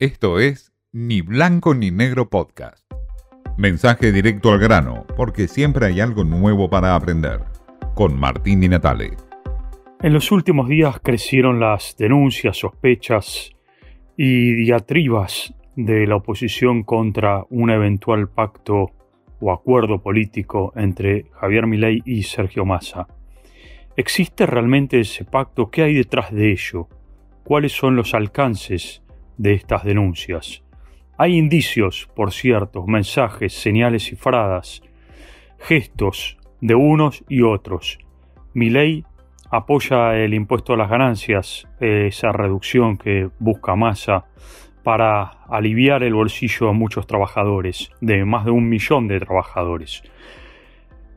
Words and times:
Esto 0.00 0.40
es 0.40 0.72
Ni 0.90 1.20
Blanco 1.20 1.72
ni 1.72 1.92
Negro 1.92 2.28
Podcast. 2.28 2.84
Mensaje 3.56 4.10
directo 4.10 4.50
al 4.50 4.58
grano, 4.58 5.06
porque 5.16 5.46
siempre 5.46 5.86
hay 5.86 6.00
algo 6.00 6.24
nuevo 6.24 6.68
para 6.68 6.96
aprender. 6.96 7.42
Con 7.94 8.18
Martín 8.18 8.60
Di 8.60 8.68
Natale. 8.68 9.12
En 10.02 10.12
los 10.12 10.32
últimos 10.32 10.68
días 10.68 10.98
crecieron 11.00 11.60
las 11.60 11.96
denuncias, 11.96 12.56
sospechas 12.56 13.52
y 14.16 14.54
diatribas 14.54 15.54
de 15.76 16.08
la 16.08 16.16
oposición 16.16 16.82
contra 16.82 17.44
un 17.48 17.70
eventual 17.70 18.28
pacto 18.28 18.90
o 19.38 19.52
acuerdo 19.52 20.02
político 20.02 20.72
entre 20.74 21.26
Javier 21.34 21.68
Milei 21.68 22.02
y 22.04 22.24
Sergio 22.24 22.64
Massa. 22.64 23.06
¿Existe 23.96 24.44
realmente 24.44 24.98
ese 24.98 25.24
pacto? 25.24 25.70
¿Qué 25.70 25.82
hay 25.82 25.94
detrás 25.94 26.32
de 26.32 26.50
ello? 26.50 26.88
¿Cuáles 27.44 27.70
son 27.70 27.94
los 27.94 28.12
alcances 28.12 29.03
de 29.36 29.54
estas 29.54 29.84
denuncias? 29.84 30.62
Hay 31.16 31.36
indicios, 31.36 32.08
por 32.14 32.32
cierto, 32.32 32.86
mensajes, 32.86 33.52
señales 33.52 34.04
cifradas, 34.04 34.82
gestos 35.58 36.38
de 36.60 36.74
unos 36.74 37.24
y 37.28 37.42
otros. 37.42 37.98
Milei 38.52 39.04
apoya 39.50 40.16
el 40.16 40.34
impuesto 40.34 40.72
a 40.72 40.76
las 40.76 40.90
ganancias, 40.90 41.68
esa 41.78 42.32
reducción 42.32 42.96
que 42.96 43.30
busca 43.38 43.76
Massa 43.76 44.24
para 44.82 45.44
aliviar 45.48 46.02
el 46.02 46.14
bolsillo 46.14 46.68
a 46.68 46.72
muchos 46.72 47.06
trabajadores, 47.06 47.90
de 48.00 48.24
más 48.24 48.44
de 48.44 48.50
un 48.50 48.68
millón 48.68 49.08
de 49.08 49.20
trabajadores. 49.20 50.02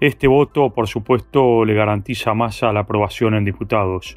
Este 0.00 0.26
voto, 0.26 0.70
por 0.70 0.88
supuesto, 0.88 1.64
le 1.64 1.74
garantiza 1.74 2.30
a 2.30 2.34
Massa 2.34 2.72
la 2.72 2.80
aprobación 2.80 3.34
en 3.34 3.44
diputados. 3.44 4.16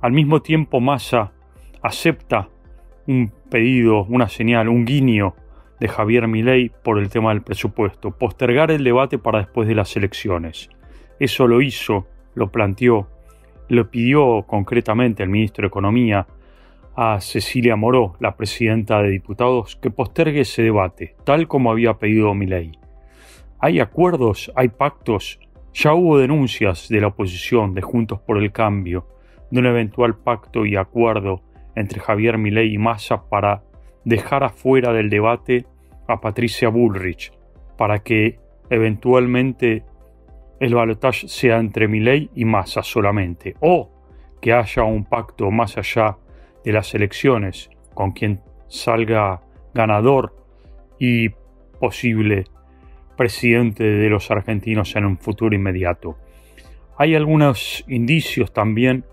Al 0.00 0.12
mismo 0.12 0.42
tiempo, 0.42 0.80
Massa 0.80 1.32
acepta 1.82 2.50
un 3.06 3.32
pedido, 3.50 4.04
una 4.04 4.28
señal, 4.28 4.68
un 4.68 4.84
guiño 4.84 5.34
de 5.80 5.88
Javier 5.88 6.28
Milei 6.28 6.70
por 6.82 6.98
el 6.98 7.08
tema 7.08 7.30
del 7.30 7.42
presupuesto, 7.42 8.12
postergar 8.12 8.70
el 8.70 8.84
debate 8.84 9.18
para 9.18 9.38
después 9.38 9.68
de 9.68 9.74
las 9.74 9.96
elecciones. 9.96 10.70
Eso 11.18 11.46
lo 11.46 11.60
hizo, 11.60 12.06
lo 12.34 12.50
planteó, 12.50 13.08
lo 13.68 13.90
pidió 13.90 14.44
concretamente 14.46 15.22
el 15.22 15.28
ministro 15.28 15.62
de 15.62 15.68
Economía 15.68 16.26
a 16.96 17.20
Cecilia 17.20 17.76
Moró, 17.76 18.14
la 18.20 18.36
presidenta 18.36 19.02
de 19.02 19.10
diputados, 19.10 19.76
que 19.76 19.90
postergue 19.90 20.40
ese 20.40 20.62
debate, 20.62 21.16
tal 21.24 21.48
como 21.48 21.70
había 21.70 21.94
pedido 21.94 22.34
Milei. 22.34 22.78
Hay 23.58 23.80
acuerdos, 23.80 24.52
hay 24.54 24.68
pactos, 24.68 25.40
ya 25.72 25.92
hubo 25.94 26.18
denuncias 26.18 26.88
de 26.88 27.00
la 27.00 27.08
oposición 27.08 27.74
de 27.74 27.82
Juntos 27.82 28.20
por 28.20 28.38
el 28.38 28.52
Cambio 28.52 29.08
de 29.50 29.60
un 29.60 29.66
eventual 29.66 30.16
pacto 30.16 30.66
y 30.66 30.76
acuerdo 30.76 31.42
entre 31.76 32.00
Javier 32.00 32.38
Milei 32.38 32.74
y 32.74 32.78
Massa 32.78 33.28
para 33.28 33.62
dejar 34.04 34.44
afuera 34.44 34.92
del 34.92 35.10
debate 35.10 35.66
a 36.06 36.20
Patricia 36.20 36.68
Bullrich, 36.68 37.32
para 37.76 38.00
que 38.00 38.38
eventualmente 38.70 39.84
el 40.60 40.74
balotaje 40.74 41.28
sea 41.28 41.58
entre 41.58 41.88
Milei 41.88 42.30
y 42.34 42.44
Massa 42.44 42.82
solamente, 42.82 43.56
o 43.60 43.90
que 44.40 44.52
haya 44.52 44.82
un 44.84 45.04
pacto 45.04 45.50
más 45.50 45.76
allá 45.78 46.18
de 46.64 46.72
las 46.72 46.94
elecciones 46.94 47.70
con 47.94 48.12
quien 48.12 48.40
salga 48.68 49.42
ganador 49.72 50.34
y 50.98 51.30
posible 51.78 52.44
presidente 53.16 53.84
de 53.84 54.08
los 54.08 54.30
argentinos 54.30 54.96
en 54.96 55.04
un 55.04 55.18
futuro 55.18 55.54
inmediato. 55.54 56.16
Hay 56.96 57.14
algunos 57.14 57.84
indicios 57.88 58.52
también 58.52 59.04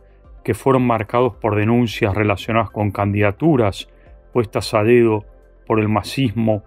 que 0.44 0.54
fueron 0.54 0.86
marcados 0.86 1.36
por 1.36 1.56
denuncias 1.56 2.16
relacionadas 2.16 2.70
con 2.72 2.92
candidaturas 2.92 3.88
puestas 4.34 4.74
a 4.74 4.84
dedo 4.84 5.26
por 5.66 5.80
el 5.80 5.90
masismo 5.90 6.64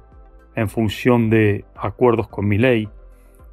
en 0.54 0.68
función 0.68 1.30
de 1.30 1.64
acuerdos 1.74 2.28
con 2.28 2.46
mi 2.46 2.58
ley, 2.58 2.88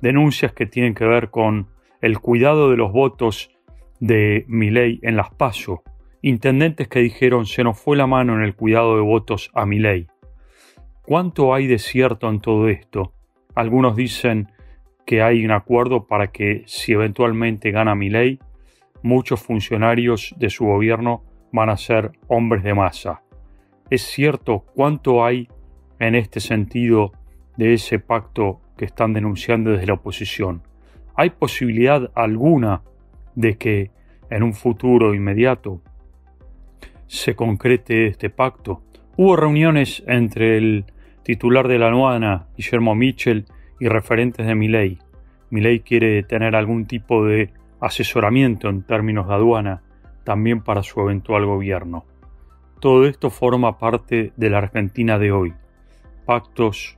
denuncias 0.02 0.53
que 0.53 0.66
tienen 0.66 0.94
que 0.94 1.05
ver 1.05 1.30
con 1.30 1.67
el 2.02 2.19
cuidado 2.19 2.69
de 2.69 2.77
los 2.77 2.92
votos 2.92 3.52
de 3.99 4.45
mi 4.48 4.70
ley 4.70 4.99
en 5.04 5.15
las 5.15 5.32
PASO, 5.33 5.83
intendentes 6.21 6.88
que 6.88 6.99
dijeron 6.99 7.45
se 7.45 7.64
nos 7.64 7.80
fue 7.80 7.98
la 7.98 8.08
mano 8.08 8.36
en 8.36 8.42
el 8.42 8.55
cuidado 8.55 8.95
de 8.95 9.02
votos 9.02 9.52
a 9.53 9.65
mi 9.65 9.80
ley. 9.80 10.08
¿Cuánto 11.02 11.53
hay 11.53 11.67
de 11.67 11.80
cierto 11.80 12.30
en 12.30 12.39
todo 12.39 12.67
esto? 12.70 13.14
Algunos 13.55 13.95
dicen 13.95 14.48
que 15.05 15.21
hay 15.21 15.43
un 15.43 15.52
acuerdo 15.52 16.08
para 16.08 16.27
que 16.27 16.64
si 16.67 16.93
eventualmente 16.93 17.71
gana 17.71 17.95
mi 17.95 18.09
ley, 18.09 18.39
muchos 19.04 19.42
funcionarios 19.42 20.34
de 20.38 20.50
su 20.50 20.66
gobierno 20.66 21.23
van 21.52 21.70
a 21.70 21.78
ser 21.78 22.12
hombres 22.28 22.64
de 22.64 22.73
masa. 22.73 23.22
Es 23.89 24.04
cierto 24.04 24.66
cuánto 24.73 25.26
hay 25.26 25.50
en 26.00 26.16
este 26.16 26.39
sentido 26.39 27.12
de 27.58 27.73
ese 27.73 28.00
pacto 28.00 28.62
que 28.78 28.86
están 28.86 29.14
denunciando 29.14 29.72
desde 29.72 29.88
la 29.88 29.94
oposición. 29.94 30.64
¿Hay 31.16 31.32
posibilidad 31.32 32.10
alguna 32.16 32.82
de 33.36 33.58
que 33.58 33.92
en 34.30 34.44
un 34.44 34.54
futuro 34.54 35.14
inmediato 35.14 35.82
se 37.08 37.36
concrete 37.36 38.08
este 38.08 38.30
pacto? 38.30 38.82
Hubo 39.18 39.36
reuniones 39.36 40.04
entre 40.08 40.58
el 40.58 40.86
titular 41.23 41.68
de 41.68 41.78
la 41.78 41.89
aduana, 41.89 42.48
Guillermo 42.58 42.95
Mitchell, 42.95 43.45
y 43.80 43.88
referentes 43.88 44.45
de 44.45 44.56
Miley. 44.56 45.00
Milei 45.50 45.82
quiere 45.82 46.23
tener 46.23 46.56
algún 46.56 46.86
tipo 46.86 47.26
de 47.26 47.50
asesoramiento 47.81 48.69
en 48.69 48.83
términos 48.83 49.27
de 49.27 49.33
aduana 49.33 49.81
también 50.23 50.61
para 50.61 50.83
su 50.83 51.02
eventual 51.02 51.45
gobierno. 51.45 52.05
Todo 52.80 53.05
esto 53.05 53.30
forma 53.30 53.77
parte 53.77 54.31
de 54.37 54.49
la 54.49 54.59
Argentina 54.59 55.19
de 55.19 55.31
hoy. 55.31 55.53
Pactos, 56.25 56.97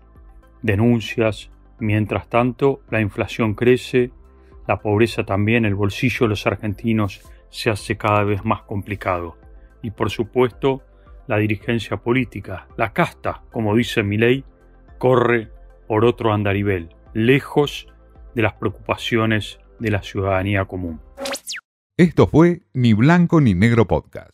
denuncias, 0.61 1.49
mientras 1.79 2.27
tanto 2.29 2.81
la 2.89 3.01
inflación 3.01 3.55
crece, 3.55 4.11
la 4.67 4.79
pobreza 4.79 5.23
también, 5.25 5.66
el 5.66 5.75
bolsillo 5.75 6.25
de 6.25 6.29
los 6.29 6.47
argentinos 6.47 7.22
se 7.49 7.69
hace 7.69 7.97
cada 7.97 8.23
vez 8.23 8.45
más 8.45 8.61
complicado. 8.63 9.38
Y 9.81 9.91
por 9.91 10.09
supuesto, 10.09 10.81
la 11.27 11.38
dirigencia 11.38 11.97
política, 11.97 12.67
la 12.77 12.93
casta, 12.93 13.43
como 13.51 13.75
dice 13.75 14.03
Milei, 14.03 14.43
corre 14.97 15.49
por 15.88 16.05
otro 16.05 16.33
andarivel, 16.33 16.89
lejos 17.13 17.88
de 18.35 18.41
las 18.41 18.53
preocupaciones 18.53 19.59
de 19.83 19.91
la 19.91 20.01
ciudadanía 20.01 20.66
común. 20.66 20.99
Esto 21.97 22.25
fue 22.25 22.61
Ni 22.73 22.94
Blanco 22.94 23.41
ni 23.41 23.53
Negro 23.53 23.85
Podcast. 23.85 24.31